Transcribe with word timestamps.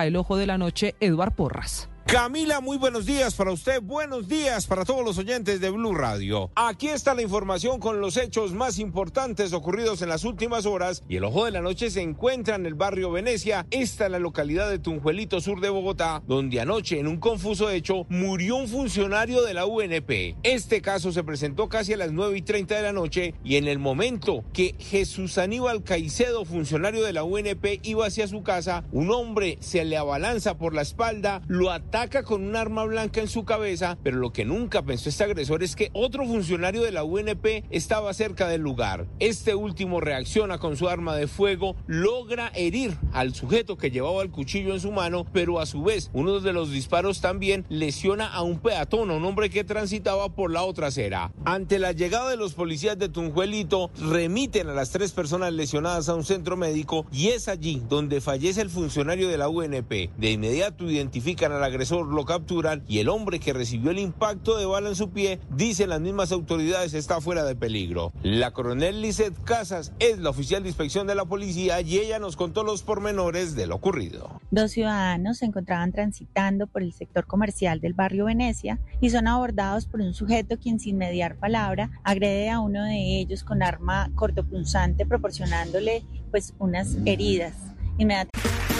el 0.00 0.16
ojo 0.16 0.36
de 0.36 0.46
la 0.46 0.58
noche, 0.58 0.96
Eduard 1.00 1.34
Porras. 1.34 1.91
Camila, 2.12 2.60
muy 2.60 2.76
buenos 2.76 3.06
días 3.06 3.34
para 3.34 3.52
usted, 3.52 3.80
buenos 3.80 4.28
días 4.28 4.66
para 4.66 4.84
todos 4.84 5.02
los 5.02 5.16
oyentes 5.16 5.62
de 5.62 5.70
Blue 5.70 5.94
Radio. 5.94 6.50
Aquí 6.56 6.88
está 6.88 7.14
la 7.14 7.22
información 7.22 7.80
con 7.80 8.02
los 8.02 8.18
hechos 8.18 8.52
más 8.52 8.78
importantes 8.78 9.54
ocurridos 9.54 10.02
en 10.02 10.10
las 10.10 10.24
últimas 10.24 10.66
horas 10.66 11.02
y 11.08 11.16
el 11.16 11.24
ojo 11.24 11.46
de 11.46 11.52
la 11.52 11.62
noche 11.62 11.88
se 11.88 12.02
encuentra 12.02 12.56
en 12.56 12.66
el 12.66 12.74
barrio 12.74 13.10
Venecia, 13.10 13.64
esta 13.70 14.04
en 14.04 14.12
la 14.12 14.18
localidad 14.18 14.68
de 14.68 14.78
Tunjuelito, 14.78 15.40
sur 15.40 15.62
de 15.62 15.70
Bogotá, 15.70 16.22
donde 16.26 16.60
anoche 16.60 17.00
en 17.00 17.06
un 17.06 17.16
confuso 17.16 17.70
hecho 17.70 18.04
murió 18.10 18.56
un 18.56 18.68
funcionario 18.68 19.40
de 19.40 19.54
la 19.54 19.64
UNP. 19.64 20.36
Este 20.42 20.82
caso 20.82 21.12
se 21.12 21.24
presentó 21.24 21.70
casi 21.70 21.94
a 21.94 21.96
las 21.96 22.12
9 22.12 22.36
y 22.36 22.42
30 22.42 22.76
de 22.76 22.82
la 22.82 22.92
noche 22.92 23.32
y 23.42 23.56
en 23.56 23.68
el 23.68 23.78
momento 23.78 24.44
que 24.52 24.74
Jesús 24.78 25.38
Aníbal 25.38 25.82
Caicedo, 25.82 26.44
funcionario 26.44 27.04
de 27.04 27.14
la 27.14 27.24
UNP, 27.24 27.80
iba 27.84 28.04
hacia 28.04 28.28
su 28.28 28.42
casa, 28.42 28.84
un 28.92 29.10
hombre 29.10 29.56
se 29.60 29.86
le 29.86 29.96
abalanza 29.96 30.58
por 30.58 30.74
la 30.74 30.82
espalda, 30.82 31.40
lo 31.48 31.70
ataca 31.70 32.01
ataca 32.02 32.24
con 32.24 32.42
un 32.42 32.56
arma 32.56 32.82
blanca 32.82 33.20
en 33.20 33.28
su 33.28 33.44
cabeza, 33.44 33.96
pero 34.02 34.16
lo 34.16 34.32
que 34.32 34.44
nunca 34.44 34.82
pensó 34.82 35.08
este 35.08 35.22
agresor 35.22 35.62
es 35.62 35.76
que 35.76 35.90
otro 35.92 36.26
funcionario 36.26 36.82
de 36.82 36.90
la 36.90 37.04
UNP 37.04 37.64
estaba 37.70 38.12
cerca 38.12 38.48
del 38.48 38.60
lugar. 38.60 39.06
Este 39.20 39.54
último 39.54 40.00
reacciona 40.00 40.58
con 40.58 40.76
su 40.76 40.88
arma 40.88 41.14
de 41.14 41.28
fuego, 41.28 41.76
logra 41.86 42.50
herir 42.56 42.98
al 43.12 43.36
sujeto 43.36 43.76
que 43.76 43.92
llevaba 43.92 44.24
el 44.24 44.32
cuchillo 44.32 44.74
en 44.74 44.80
su 44.80 44.90
mano, 44.90 45.24
pero 45.32 45.60
a 45.60 45.66
su 45.66 45.84
vez 45.84 46.10
uno 46.12 46.40
de 46.40 46.52
los 46.52 46.72
disparos 46.72 47.20
también 47.20 47.66
lesiona 47.68 48.26
a 48.26 48.42
un 48.42 48.58
peatón, 48.58 49.12
un 49.12 49.24
hombre 49.24 49.48
que 49.48 49.62
transitaba 49.62 50.34
por 50.34 50.50
la 50.50 50.64
otra 50.64 50.88
acera. 50.88 51.30
Ante 51.44 51.78
la 51.78 51.92
llegada 51.92 52.30
de 52.30 52.36
los 52.36 52.54
policías 52.54 52.98
de 52.98 53.10
Tunjuelito, 53.10 53.92
remiten 54.10 54.68
a 54.68 54.74
las 54.74 54.90
tres 54.90 55.12
personas 55.12 55.52
lesionadas 55.52 56.08
a 56.08 56.16
un 56.16 56.24
centro 56.24 56.56
médico 56.56 57.06
y 57.12 57.28
es 57.28 57.46
allí 57.46 57.80
donde 57.88 58.20
fallece 58.20 58.60
el 58.60 58.70
funcionario 58.70 59.28
de 59.28 59.38
la 59.38 59.48
UNP. 59.48 60.10
De 60.18 60.32
inmediato 60.32 60.90
identifican 60.90 61.52
al 61.52 61.62
agresor 61.62 61.91
lo 62.00 62.24
capturan 62.24 62.82
y 62.88 62.98
el 62.98 63.08
hombre 63.08 63.38
que 63.38 63.52
recibió 63.52 63.90
el 63.90 63.98
impacto 63.98 64.56
de 64.56 64.64
bala 64.64 64.88
en 64.88 64.96
su 64.96 65.10
pie, 65.10 65.38
dicen 65.50 65.90
las 65.90 66.00
mismas 66.00 66.32
autoridades, 66.32 66.94
está 66.94 67.20
fuera 67.20 67.44
de 67.44 67.54
peligro. 67.54 68.12
La 68.22 68.52
coronel 68.52 69.02
Lizeth 69.02 69.34
Casas 69.44 69.92
es 69.98 70.18
la 70.18 70.30
oficial 70.30 70.62
de 70.62 70.70
inspección 70.70 71.06
de 71.06 71.14
la 71.14 71.24
policía 71.24 71.80
y 71.80 71.98
ella 71.98 72.18
nos 72.18 72.36
contó 72.36 72.64
los 72.64 72.82
pormenores 72.82 73.54
de 73.54 73.66
lo 73.66 73.76
ocurrido. 73.76 74.40
Dos 74.50 74.72
ciudadanos 74.72 75.38
se 75.38 75.46
encontraban 75.46 75.92
transitando 75.92 76.66
por 76.66 76.82
el 76.82 76.92
sector 76.92 77.26
comercial 77.26 77.80
del 77.80 77.92
barrio 77.92 78.24
Venecia 78.24 78.80
y 79.00 79.10
son 79.10 79.28
abordados 79.28 79.86
por 79.86 80.00
un 80.00 80.14
sujeto 80.14 80.58
quien 80.58 80.80
sin 80.80 80.96
mediar 80.96 81.36
palabra 81.36 81.90
agrede 82.04 82.50
a 82.50 82.60
uno 82.60 82.84
de 82.84 83.20
ellos 83.20 83.44
con 83.44 83.62
arma 83.62 84.10
cortopunzante 84.14 85.04
proporcionándole 85.04 86.04
pues 86.30 86.54
unas 86.58 86.96
heridas. 87.04 87.54
Inmediatamente 87.98 88.61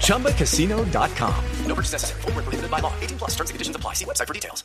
ChumbaCasino.com. 0.00 1.34
No 1.66 1.74
purchase 1.74 1.92
necessary. 1.92 2.22
Full 2.22 2.32
prohibited 2.32 2.70
by 2.70 2.80
law. 2.80 2.92
18 3.00 3.18
plus 3.18 3.36
terms 3.36 3.50
and 3.50 3.54
conditions 3.54 3.76
apply. 3.76 3.94
See 3.94 4.04
website 4.06 4.26
for 4.26 4.34
details. 4.34 4.64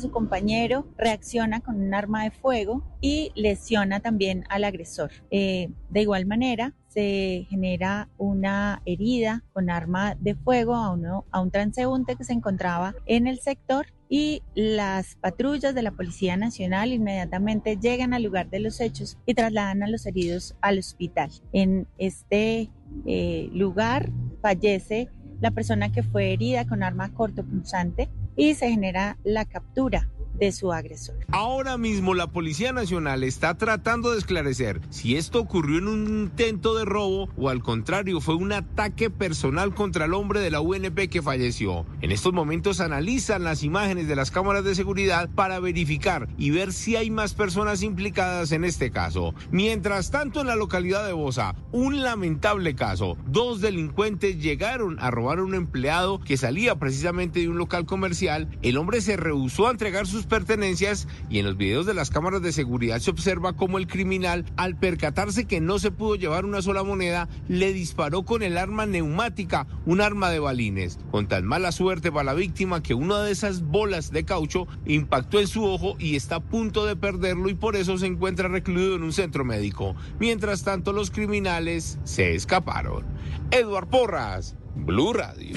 Su 0.00 0.10
compañero 0.10 0.86
reacciona 0.98 1.60
con 1.60 1.80
un 1.80 1.94
arma 1.94 2.24
de 2.24 2.32
fuego 2.32 2.82
y 3.00 3.30
lesiona 3.36 4.00
también 4.00 4.44
al 4.48 4.64
agresor. 4.64 5.12
Eh, 5.30 5.68
de 5.90 6.00
igual 6.00 6.26
manera, 6.26 6.74
se 6.88 7.46
genera 7.48 8.08
una 8.18 8.82
herida 8.84 9.44
con 9.52 9.70
arma 9.70 10.16
de 10.18 10.34
fuego 10.34 10.74
a, 10.74 10.90
uno, 10.90 11.24
a 11.30 11.40
un 11.40 11.52
transeúnte 11.52 12.16
que 12.16 12.24
se 12.24 12.32
encontraba 12.32 12.94
en 13.06 13.28
el 13.28 13.38
sector 13.38 13.86
y 14.08 14.42
las 14.56 15.14
patrullas 15.14 15.72
de 15.72 15.82
la 15.82 15.92
Policía 15.92 16.36
Nacional 16.36 16.92
inmediatamente 16.92 17.78
llegan 17.80 18.12
al 18.12 18.24
lugar 18.24 18.50
de 18.50 18.58
los 18.58 18.80
hechos 18.80 19.18
y 19.24 19.34
trasladan 19.34 19.84
a 19.84 19.88
los 19.88 20.04
heridos 20.04 20.56
al 20.60 20.80
hospital. 20.80 21.30
En 21.52 21.86
este 21.96 22.70
eh, 23.06 23.48
lugar 23.52 24.10
fallece 24.42 25.08
la 25.40 25.50
persona 25.50 25.90
que 25.90 26.02
fue 26.02 26.32
herida 26.32 26.66
con 26.66 26.82
arma 26.82 27.12
cortopunzante 27.12 28.08
y 28.36 28.54
se 28.54 28.70
genera 28.70 29.18
la 29.24 29.44
captura 29.44 30.08
de 30.40 30.52
su 30.52 30.72
agresor. 30.72 31.16
Ahora 31.30 31.76
mismo 31.76 32.14
la 32.14 32.26
Policía 32.26 32.72
Nacional 32.72 33.22
está 33.22 33.56
tratando 33.56 34.10
de 34.10 34.18
esclarecer 34.18 34.80
si 34.90 35.16
esto 35.16 35.38
ocurrió 35.38 35.78
en 35.78 35.88
un 35.88 36.08
intento 36.08 36.74
de 36.74 36.84
robo 36.84 37.28
o 37.36 37.50
al 37.50 37.62
contrario 37.62 38.20
fue 38.20 38.34
un 38.34 38.52
ataque 38.52 39.10
personal 39.10 39.74
contra 39.74 40.06
el 40.06 40.14
hombre 40.14 40.40
de 40.40 40.50
la 40.50 40.60
UNP 40.60 41.08
que 41.10 41.22
falleció. 41.22 41.84
En 42.00 42.10
estos 42.10 42.32
momentos 42.32 42.80
analizan 42.80 43.44
las 43.44 43.62
imágenes 43.62 44.08
de 44.08 44.16
las 44.16 44.30
cámaras 44.30 44.64
de 44.64 44.74
seguridad 44.74 45.28
para 45.34 45.60
verificar 45.60 46.28
y 46.38 46.50
ver 46.50 46.72
si 46.72 46.96
hay 46.96 47.10
más 47.10 47.34
personas 47.34 47.82
implicadas 47.82 48.52
en 48.52 48.64
este 48.64 48.90
caso. 48.90 49.34
Mientras 49.50 50.10
tanto 50.10 50.40
en 50.40 50.46
la 50.46 50.56
localidad 50.56 51.06
de 51.06 51.12
Bosa, 51.12 51.54
un 51.70 52.00
lamentable 52.02 52.74
caso. 52.74 53.18
Dos 53.26 53.60
delincuentes 53.60 54.40
llegaron 54.40 54.98
a 55.00 55.10
robar 55.10 55.38
a 55.38 55.44
un 55.44 55.54
empleado 55.54 56.18
que 56.18 56.38
salía 56.38 56.78
precisamente 56.78 57.40
de 57.40 57.48
un 57.48 57.58
local 57.58 57.84
comercial. 57.84 58.48
El 58.62 58.78
hombre 58.78 59.02
se 59.02 59.16
rehusó 59.16 59.68
a 59.68 59.70
entregar 59.70 60.06
sus 60.06 60.26
pertenencias 60.30 61.06
y 61.28 61.40
en 61.40 61.44
los 61.44 61.58
videos 61.58 61.84
de 61.84 61.92
las 61.92 62.08
cámaras 62.08 62.40
de 62.40 62.52
seguridad 62.52 63.00
se 63.00 63.10
observa 63.10 63.52
cómo 63.52 63.76
el 63.76 63.86
criminal, 63.86 64.46
al 64.56 64.78
percatarse 64.78 65.44
que 65.44 65.60
no 65.60 65.78
se 65.78 65.90
pudo 65.90 66.14
llevar 66.14 66.46
una 66.46 66.62
sola 66.62 66.82
moneda, 66.82 67.28
le 67.48 67.74
disparó 67.74 68.24
con 68.24 68.42
el 68.42 68.56
arma 68.56 68.86
neumática, 68.86 69.66
un 69.84 70.00
arma 70.00 70.30
de 70.30 70.38
balines. 70.38 70.98
Con 71.10 71.28
tan 71.28 71.44
mala 71.44 71.72
suerte 71.72 72.10
para 72.10 72.24
la 72.24 72.34
víctima 72.34 72.82
que 72.82 72.94
una 72.94 73.20
de 73.20 73.32
esas 73.32 73.60
bolas 73.60 74.10
de 74.12 74.24
caucho 74.24 74.66
impactó 74.86 75.40
en 75.40 75.48
su 75.48 75.64
ojo 75.64 75.96
y 75.98 76.16
está 76.16 76.36
a 76.36 76.40
punto 76.40 76.86
de 76.86 76.96
perderlo 76.96 77.50
y 77.50 77.54
por 77.54 77.76
eso 77.76 77.98
se 77.98 78.06
encuentra 78.06 78.48
recluido 78.48 78.94
en 78.94 79.02
un 79.02 79.12
centro 79.12 79.44
médico. 79.44 79.96
Mientras 80.18 80.62
tanto, 80.62 80.92
los 80.92 81.10
criminales 81.10 81.98
se 82.04 82.34
escaparon. 82.34 83.04
Edward 83.50 83.88
Porras, 83.88 84.56
Blue 84.76 85.12
Radio. 85.12 85.56